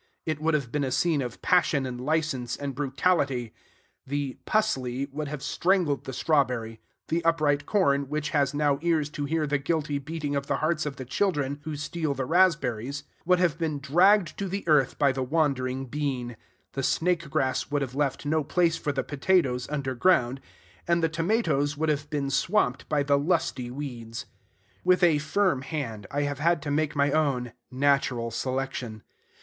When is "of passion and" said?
1.21-2.01